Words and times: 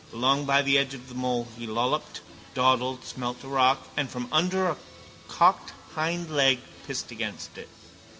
Along 0.11 0.45
by 0.45 0.63
the 0.63 0.79
edge 0.79 0.95
of 0.95 1.09
the 1.09 1.13
mole 1.13 1.47
he 1.55 1.67
lolloped, 1.67 2.21
dawdled, 2.55 3.05
smelt 3.05 3.43
a 3.43 3.47
rock 3.47 3.87
and 3.95 4.09
from 4.09 4.27
under 4.31 4.67
a 4.67 4.77
cocked 5.27 5.73
hindleg 5.95 6.57
pissed 6.87 7.11
against 7.11 7.55
it. 7.59 7.69